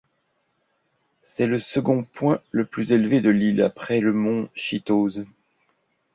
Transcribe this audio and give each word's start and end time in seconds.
C'est 1.21 1.45
le 1.45 1.59
second 1.59 2.03
point 2.03 2.41
le 2.49 2.65
plus 2.65 2.91
élevé 2.91 3.21
de 3.21 3.29
l'île 3.29 3.61
après 3.61 3.99
le 3.99 4.13
mont 4.13 4.49
Chitose. 4.55 5.25